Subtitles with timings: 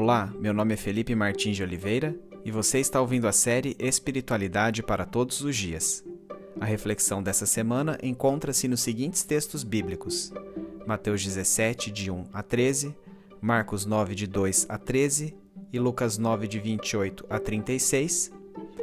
[0.00, 2.14] Olá, meu nome é Felipe Martins de Oliveira
[2.44, 6.04] e você está ouvindo a série Espiritualidade para Todos os Dias.
[6.60, 10.32] A reflexão dessa semana encontra-se nos seguintes textos bíblicos:
[10.86, 12.94] Mateus 17, de 1 a 13,
[13.40, 15.36] Marcos 9, de 2 a 13
[15.72, 18.30] e Lucas 9, de 28 a 36,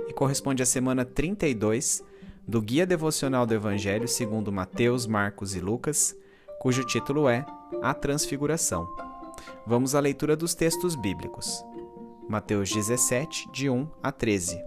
[0.10, 2.04] e corresponde à semana 32
[2.46, 6.14] do Guia Devocional do Evangelho segundo Mateus, Marcos e Lucas,
[6.60, 7.46] cujo título é
[7.82, 9.05] A Transfiguração.
[9.66, 11.64] Vamos à leitura dos textos bíblicos.
[12.28, 14.60] Mateus 17, de 1 a 13.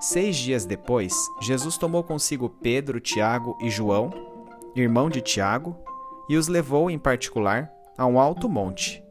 [0.00, 4.10] Seis dias depois, Jesus tomou consigo Pedro, Tiago e João,
[4.74, 5.76] irmão de Tiago,
[6.28, 9.02] e os levou, em particular, a um alto monte.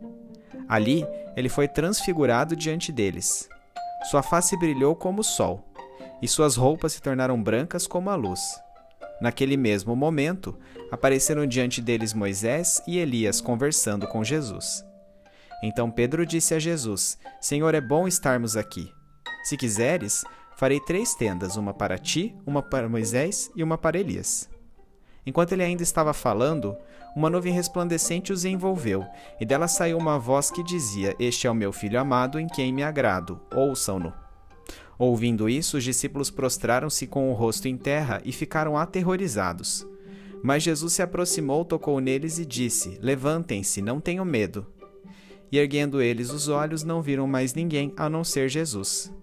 [0.67, 1.05] Ali,
[1.35, 3.47] ele foi transfigurado diante deles.
[4.09, 5.63] Sua face brilhou como o sol,
[6.21, 8.41] e suas roupas se tornaram brancas como a luz.
[9.21, 10.57] Naquele mesmo momento,
[10.91, 14.83] apareceram diante deles Moisés e Elias conversando com Jesus.
[15.63, 18.91] Então Pedro disse a Jesus: Senhor, é bom estarmos aqui.
[19.43, 20.23] Se quiseres,
[20.57, 24.49] farei três tendas, uma para ti, uma para Moisés e uma para Elias.
[25.25, 26.75] Enquanto ele ainda estava falando,
[27.15, 29.05] uma nuvem resplandecente os envolveu,
[29.39, 32.73] e dela saiu uma voz que dizia: Este é o meu filho amado, em quem
[32.73, 34.22] me agrado, ouçam-no.
[34.97, 39.87] Ouvindo isso, os discípulos prostraram-se com o rosto em terra e ficaram aterrorizados.
[40.43, 44.65] Mas Jesus se aproximou, tocou neles e disse: Levantem-se, não tenham medo.
[45.51, 49.13] E erguendo eles os olhos, não viram mais ninguém a não ser Jesus.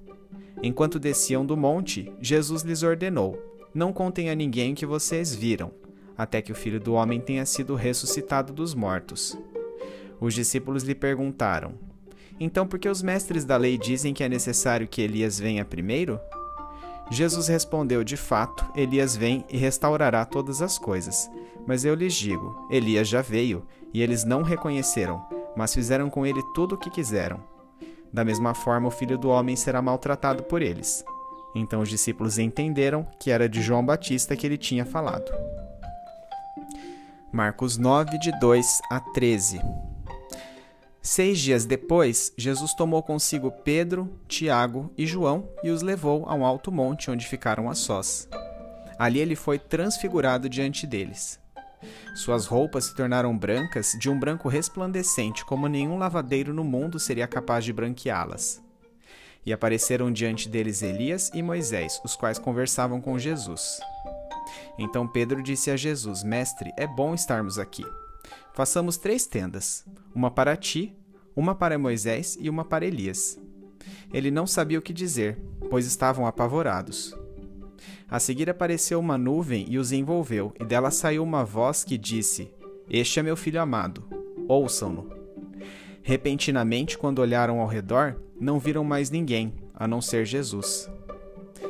[0.62, 3.38] Enquanto desciam do monte, Jesus lhes ordenou:
[3.74, 5.72] Não contem a ninguém o que vocês viram,
[6.16, 9.38] até que o filho do homem tenha sido ressuscitado dos mortos.
[10.20, 11.74] Os discípulos lhe perguntaram:
[12.41, 16.19] então, por que os mestres da lei dizem que é necessário que Elias venha primeiro?
[17.10, 21.30] Jesus respondeu: De fato, Elias vem e restaurará todas as coisas.
[21.66, 25.22] Mas eu lhes digo: Elias já veio, e eles não reconheceram,
[25.55, 27.38] mas fizeram com ele tudo o que quiseram.
[28.10, 31.04] Da mesma forma, o filho do homem será maltratado por eles.
[31.54, 35.31] Então os discípulos entenderam que era de João Batista que ele tinha falado.
[37.32, 39.60] Marcos 9, de 2 a 13.
[41.03, 46.44] Seis dias depois, Jesus tomou consigo Pedro, Tiago e João e os levou a um
[46.44, 48.28] alto monte onde ficaram a sós.
[48.99, 51.41] Ali ele foi transfigurado diante deles.
[52.15, 57.27] Suas roupas se tornaram brancas de um branco resplandecente, como nenhum lavadeiro no mundo seria
[57.27, 58.62] capaz de branqueá-las.
[59.47, 63.81] E apareceram diante deles Elias e Moisés, os quais conversavam com Jesus.
[64.78, 67.87] Então Pedro disse a Jesus: Mestre, é bom estarmos aqui.
[68.52, 70.94] Façamos três tendas: uma para ti,
[71.34, 73.38] uma para Moisés e uma para Elias.
[74.12, 75.38] Ele não sabia o que dizer,
[75.70, 77.16] pois estavam apavorados.
[78.08, 82.50] A seguir apareceu uma nuvem e os envolveu, e dela saiu uma voz que disse:
[82.88, 84.02] Este é meu filho amado,
[84.48, 85.08] ouçam-no.
[86.02, 90.90] Repentinamente, quando olharam ao redor, não viram mais ninguém, a não ser Jesus.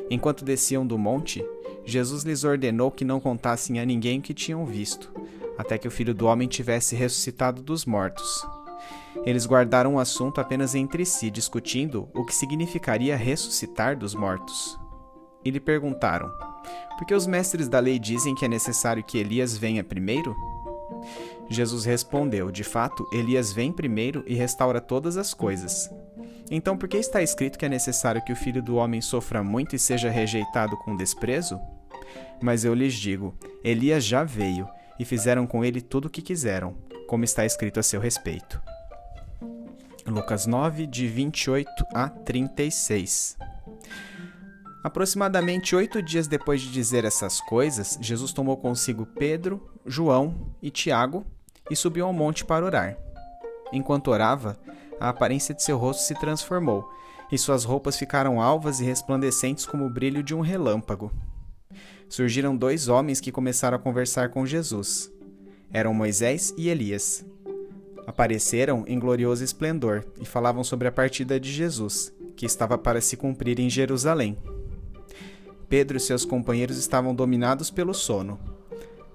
[0.09, 1.45] Enquanto desciam do monte,
[1.85, 5.13] Jesus lhes ordenou que não contassem a ninguém o que tinham visto,
[5.61, 8.47] até que o filho do homem tivesse ressuscitado dos mortos.
[9.25, 14.79] Eles guardaram o assunto apenas entre si, discutindo o que significaria ressuscitar dos mortos.
[15.45, 16.31] E lhe perguntaram:
[16.97, 20.35] Por que os mestres da lei dizem que é necessário que Elias venha primeiro?
[21.51, 25.91] Jesus respondeu: De fato, Elias vem primeiro e restaura todas as coisas.
[26.51, 29.77] Então, por que está escrito que é necessário que o filho do homem sofra muito
[29.77, 31.61] e seja rejeitado com desprezo?
[32.41, 34.67] Mas eu lhes digo: Elias já veio
[35.01, 38.61] e fizeram com ele tudo o que quiseram, como está escrito a seu respeito.
[40.07, 43.39] Lucas 9, de 28 a 36.
[44.85, 51.25] Aproximadamente oito dias depois de dizer essas coisas, Jesus tomou consigo Pedro, João e Tiago
[51.71, 52.99] e subiu ao monte para orar.
[53.73, 54.59] Enquanto orava,
[55.01, 56.87] a aparência de seu rosto se transformou,
[57.33, 61.11] e suas roupas ficaram alvas e resplandecentes como o brilho de um relâmpago
[62.11, 65.11] surgiram dois homens que começaram a conversar com Jesus.
[65.73, 67.25] Eram Moisés e Elias.
[68.05, 73.17] Apareceram em glorioso esplendor e falavam sobre a partida de Jesus, que estava para se
[73.17, 74.37] cumprir em Jerusalém.
[75.69, 78.41] Pedro e seus companheiros estavam dominados pelo sono.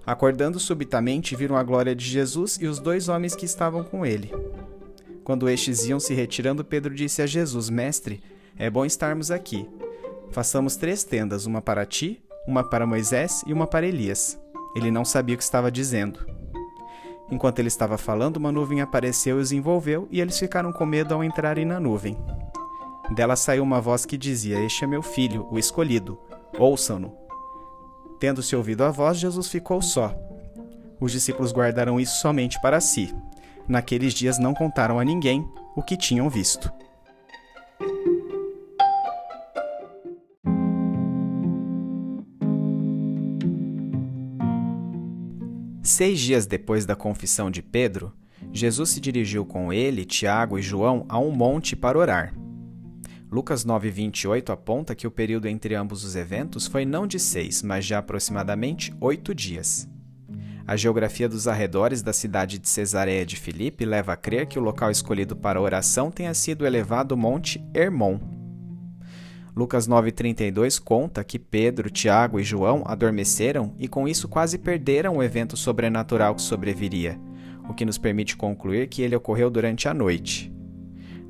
[0.06, 4.32] Acordando subitamente, viram a glória de Jesus e os dois homens que estavam com ele.
[5.26, 8.22] Quando estes iam se retirando, Pedro disse a Jesus: Mestre,
[8.56, 9.68] é bom estarmos aqui.
[10.32, 14.40] Façamos três tendas, uma para ti, uma para Moisés e uma para Elias.
[14.76, 16.26] Ele não sabia o que estava dizendo.
[17.32, 21.14] Enquanto ele estava falando, uma nuvem apareceu e os envolveu, e eles ficaram com medo
[21.14, 22.18] ao entrarem na nuvem.
[23.12, 26.20] Dela saiu uma voz que dizia: Este é meu filho, o escolhido.
[26.58, 27.16] Ouçam-no.
[28.20, 30.14] Tendo-se ouvido a voz, Jesus ficou só.
[31.00, 33.14] Os discípulos guardaram isso somente para si.
[33.68, 36.72] naqueles dias não contaram a ninguém o que tinham visto.
[45.96, 48.12] Seis dias depois da confissão de Pedro,
[48.52, 52.36] Jesus se dirigiu com ele, Tiago e João a um monte para orar.
[53.32, 57.86] Lucas 9,28 aponta que o período entre ambos os eventos foi não de seis, mas
[57.86, 59.88] de aproximadamente oito dias.
[60.68, 64.62] A geografia dos arredores da cidade de Cesareia de Filipe leva a crer que o
[64.62, 68.20] local escolhido para a oração tenha sido o elevado Monte Hermon.
[69.56, 75.24] Lucas 9,32 conta que Pedro, Tiago e João adormeceram e com isso quase perderam o
[75.24, 77.18] evento sobrenatural que sobreviria,
[77.70, 80.52] o que nos permite concluir que ele ocorreu durante a noite.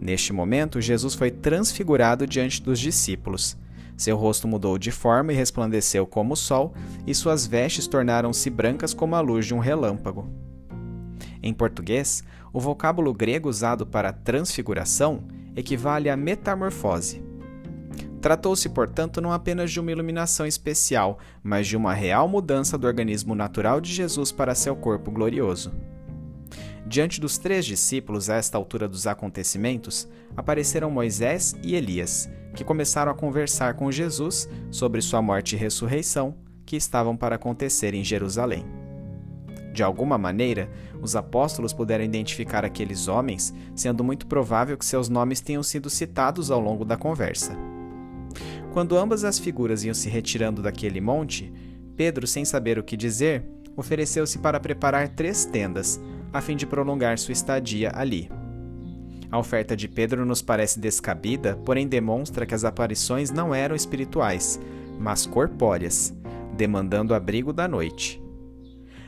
[0.02, 3.56] Neste momento, Jesus foi transfigurado diante dos discípulos.
[3.96, 6.74] Seu rosto mudou de forma e resplandeceu como o sol,
[7.06, 10.28] e suas vestes tornaram-se brancas como a luz de um relâmpago.
[11.44, 15.24] Em português, o vocábulo grego usado para transfiguração
[15.56, 17.24] equivale a metamorfose.
[18.26, 23.36] Tratou-se, portanto, não apenas de uma iluminação especial, mas de uma real mudança do organismo
[23.36, 25.72] natural de Jesus para seu corpo glorioso.
[26.88, 33.12] Diante dos três discípulos, a esta altura dos acontecimentos, apareceram Moisés e Elias, que começaram
[33.12, 36.36] a conversar com Jesus sobre sua morte e ressurreição,
[36.66, 38.66] que estavam para acontecer em Jerusalém.
[39.72, 40.68] De alguma maneira,
[41.00, 46.50] os apóstolos puderam identificar aqueles homens, sendo muito provável que seus nomes tenham sido citados
[46.50, 47.56] ao longo da conversa.
[48.76, 51.50] Quando ambas as figuras iam se retirando daquele monte,
[51.96, 55.98] Pedro, sem saber o que dizer, ofereceu-se para preparar três tendas,
[56.34, 58.30] a fim de prolongar sua estadia ali.
[59.32, 64.60] A oferta de Pedro nos parece descabida, porém demonstra que as aparições não eram espirituais,
[65.00, 66.14] mas corpóreas,
[66.58, 68.22] demandando abrigo da noite.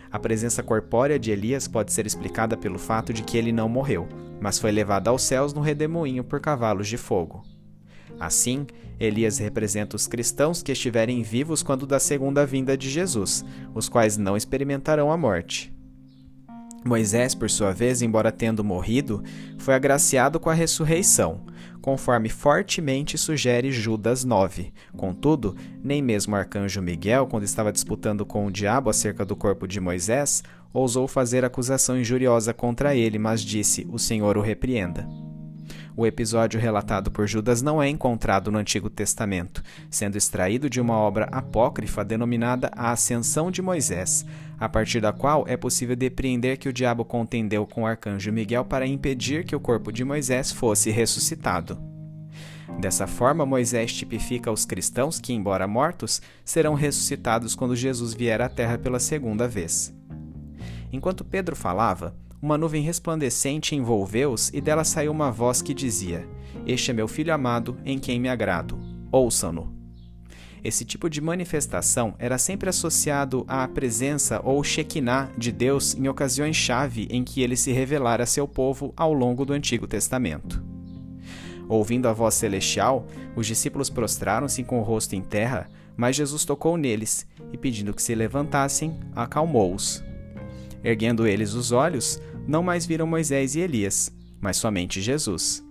[0.09, 4.07] A presença corpórea de Elias pode ser explicada pelo fato de que ele não morreu,
[4.39, 7.56] mas foi levado aos céus no redemoinho por cavalos de fogo.
[8.19, 8.65] Assim,
[8.99, 14.17] Elias representa os cristãos que estiverem vivos quando da segunda vinda de Jesus, os quais
[14.17, 15.73] não experimentarão a morte.
[16.85, 19.23] Moisés, por sua vez, embora tendo morrido,
[19.57, 21.41] foi agraciado com a ressurreição,
[21.81, 24.73] conforme fortemente sugere Judas 9.
[24.95, 29.67] Contudo, nem mesmo o arcanjo Miguel, quando estava disputando com o diabo acerca do corpo
[29.67, 30.43] de Moisés,
[30.73, 35.07] ousou fazer acusação injuriosa contra ele, mas disse: O Senhor o repreenda.
[35.99, 40.94] O episódio relatado por Judas não é encontrado no Antigo Testamento, sendo extraído de uma
[40.94, 44.23] obra apócrifa denominada A Ascensão de Moisés,
[44.59, 48.63] a partir da qual é possível depreender que o diabo contendeu com o arcanjo Miguel
[48.63, 51.79] para impedir que o corpo de Moisés fosse ressuscitado.
[52.79, 58.47] Dessa forma, Moisés tipifica os cristãos que, embora mortos, serão ressuscitados quando Jesus vier à
[58.47, 59.91] terra pela segunda vez.
[60.91, 66.27] Enquanto Pedro falava, uma nuvem resplandecente envolveu-os e dela saiu uma voz que dizia:
[66.65, 68.77] Este é meu filho amado, em quem me agrado.
[69.11, 69.75] Ouçam-no.
[70.63, 77.07] Esse tipo de manifestação era sempre associado à presença ou Shekinah de Deus em ocasiões-chave
[77.09, 80.63] em que ele se revelara a seu povo ao longo do Antigo Testamento.
[81.69, 86.77] Ouvindo a voz celestial, os discípulos prostraram-se com o rosto em terra, mas Jesus tocou
[86.77, 90.06] neles e, pedindo que se levantassem, acalmou-os.
[90.83, 95.63] Erguendo eles os olhos, não mais viram Moisés e Elias, mas somente Jesus.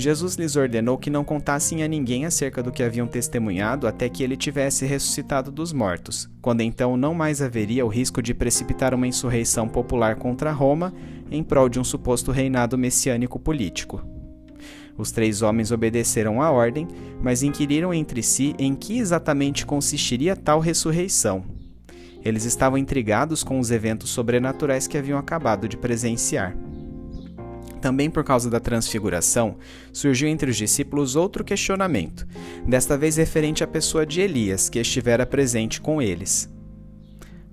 [0.00, 4.22] Jesus lhes ordenou que não contassem a ninguém acerca do que haviam testemunhado até que
[4.22, 9.08] ele tivesse ressuscitado dos mortos, quando então não mais haveria o risco de precipitar uma
[9.08, 10.94] insurreição popular contra Roma
[11.32, 14.00] em prol de um suposto reinado messiânico político.
[14.96, 16.86] Os três homens obedeceram à ordem,
[17.20, 21.44] mas inquiriram entre si em que exatamente consistiria tal ressurreição,
[22.24, 26.56] eles estavam intrigados com os eventos sobrenaturais que haviam acabado de presenciar.
[27.80, 29.56] Também por causa da transfiguração,
[29.92, 32.26] surgiu entre os discípulos outro questionamento,
[32.66, 36.52] desta vez referente à pessoa de Elias, que estivera presente com eles.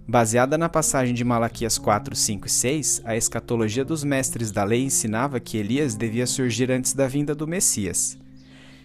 [0.07, 4.83] Baseada na passagem de Malaquias 4, 5 e 6, a escatologia dos mestres da lei
[4.83, 8.17] ensinava que Elias devia surgir antes da vinda do Messias.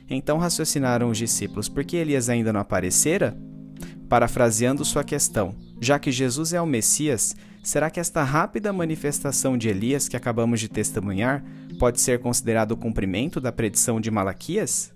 [0.08, 3.36] Então raciocinaram os discípulos: por que Elias ainda não aparecera?
[4.08, 9.68] Parafraseando sua questão, já que Jesus é o Messias, será que esta rápida manifestação de
[9.68, 11.42] Elias que acabamos de testemunhar
[11.78, 14.92] pode ser considerado o cumprimento da predição de Malaquias?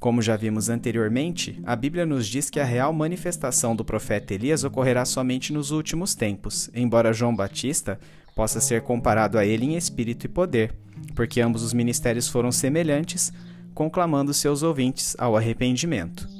[0.00, 4.64] Como já vimos anteriormente, a Bíblia nos diz que a real manifestação do profeta Elias
[4.64, 8.00] ocorrerá somente nos últimos tempos, embora João Batista
[8.34, 10.74] possa ser comparado a ele em espírito e poder,
[11.14, 13.30] porque ambos os ministérios foram semelhantes,
[13.74, 16.39] conclamando seus ouvintes ao arrependimento.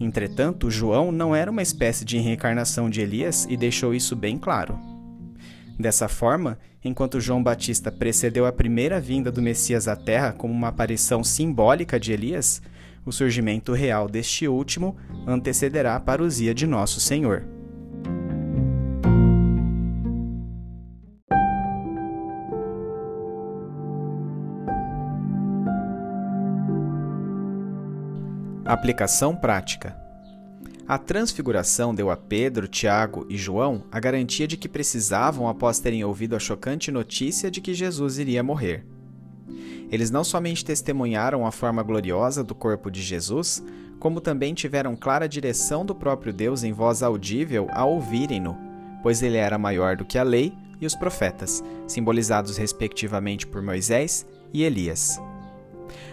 [0.00, 4.78] Entretanto, João não era uma espécie de reencarnação de Elias e deixou isso bem claro.
[5.78, 10.68] Dessa forma, enquanto João Batista precedeu a primeira vinda do Messias à Terra como uma
[10.68, 12.62] aparição simbólica de Elias,
[13.04, 17.57] o surgimento real deste último antecederá a parousia de nosso Senhor.
[28.68, 29.96] Aplicação prática.
[30.86, 36.04] A transfiguração deu a Pedro, Tiago e João a garantia de que precisavam após terem
[36.04, 38.84] ouvido a chocante notícia de que Jesus iria morrer.
[39.90, 43.64] Eles não somente testemunharam a forma gloriosa do corpo de Jesus,
[43.98, 48.54] como também tiveram clara direção do próprio Deus em voz audível a ouvirem-no,
[49.02, 54.26] pois ele era maior do que a lei e os profetas, simbolizados respectivamente por Moisés
[54.52, 55.18] e Elias.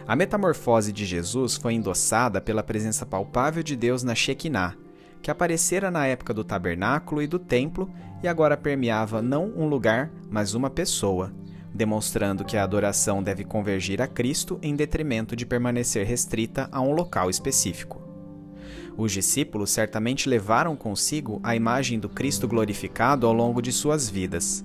[0.07, 4.75] A metamorfose de Jesus foi endossada pela presença palpável de Deus na Shekinah,
[5.21, 7.89] que aparecera na época do tabernáculo e do templo
[8.21, 11.33] e agora permeava não um lugar, mas uma pessoa,
[11.73, 16.91] demonstrando que a adoração deve convergir a Cristo em detrimento de permanecer restrita a um
[16.91, 18.01] local específico.
[18.97, 24.63] Os discípulos certamente levaram consigo a imagem do Cristo glorificado ao longo de suas vidas.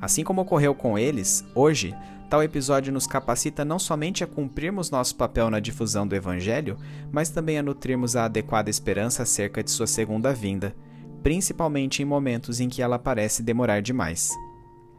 [0.00, 1.94] Assim como ocorreu com eles, hoje
[2.28, 6.76] Tal episódio nos capacita não somente a cumprirmos nosso papel na difusão do Evangelho,
[7.10, 10.76] mas também a nutrirmos a adequada esperança acerca de sua segunda vinda,
[11.22, 14.30] principalmente em momentos em que ela parece demorar demais.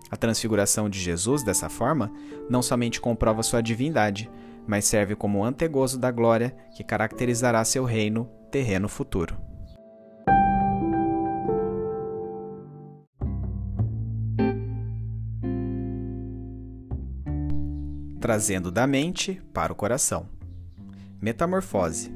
[0.09, 2.11] A transfiguração de Jesus, dessa forma,
[2.49, 4.27] não somente comprova sua divindade,
[4.65, 9.48] mas serve como antegozo da glória que caracterizará seu reino terreno futuro.
[18.29, 20.29] Trazendo da mente para o coração.
[21.19, 22.13] Metamorfose.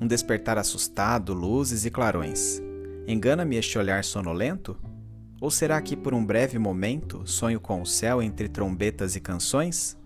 [0.00, 2.62] Um despertar assustado, luzes e clarões.
[3.08, 4.78] Engana-me este olhar sonolento?
[5.40, 9.98] Ou será que por um breve momento sonho com o céu entre trombetas e canções?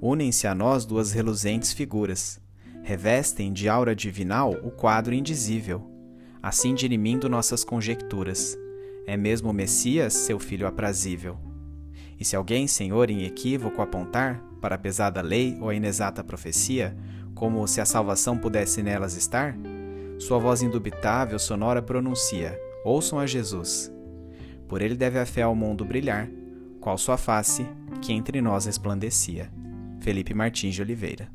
[0.00, 2.40] Unem-se a nós duas reluzentes figuras.
[2.84, 5.82] Revestem de aura divinal o quadro indizível,
[6.40, 8.56] assim dirimindo nossas conjecturas.
[9.04, 11.43] É mesmo o Messias, seu filho aprazível.
[12.18, 16.96] E se alguém, Senhor, em equívoco apontar para a pesada lei ou a inexata profecia,
[17.34, 19.56] como se a salvação pudesse nelas estar,
[20.18, 23.92] sua voz indubitável, sonora pronuncia: Ouçam a Jesus.
[24.68, 26.28] Por ele deve a fé ao mundo brilhar,
[26.80, 27.66] qual sua face,
[28.00, 29.50] que entre nós resplandecia.
[30.00, 31.28] Felipe Martins de Oliveira.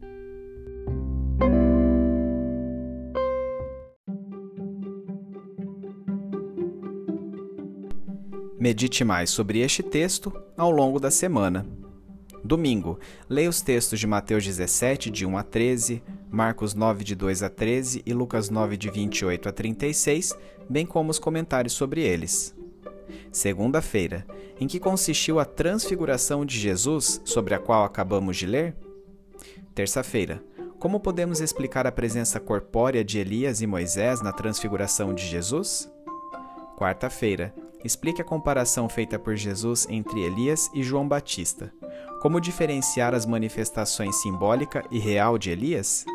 [8.70, 11.66] Medite mais sobre este texto ao longo da semana.
[12.44, 17.42] Domingo, leia os textos de Mateus 17, de 1 a 13, Marcos 9, de 2
[17.42, 20.38] a 13 e Lucas 9, de 28 a 36,
[20.70, 22.56] bem como os comentários sobre eles.
[23.32, 24.24] Segunda-feira,
[24.60, 28.76] em que consistiu a transfiguração de Jesus, sobre a qual acabamos de ler?
[29.74, 30.44] Terça-feira,
[30.78, 35.92] como podemos explicar a presença corpórea de Elias e Moisés na transfiguração de Jesus?
[36.80, 41.72] Quarta-feira, Explique a comparação feita por Jesus entre Elias e João Batista.
[42.22, 46.06] Como diferenciar as manifestações simbólica e real de Elias?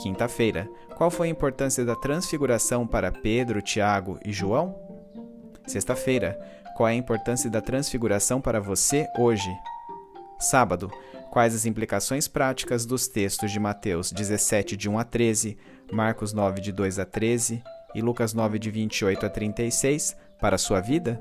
[0.00, 4.76] Quinta-feira, qual foi a importância da transfiguração para Pedro, Tiago e João?
[5.66, 6.38] Sexta-feira,
[6.76, 9.50] qual é a importância da transfiguração para você hoje?
[10.38, 10.88] Sábado,
[11.32, 15.58] quais as implicações práticas dos textos de Mateus 17, de 1 a 13,
[15.90, 17.60] Marcos 9, de 2 a 13
[17.94, 21.20] e Lucas 9, de 28 a 36 para a sua vida?